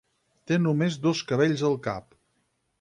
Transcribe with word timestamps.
Té 0.51 0.57
només 0.63 0.97
dos 1.05 1.23
cabells 1.33 1.65
al 1.71 1.79
cap. 1.91 2.21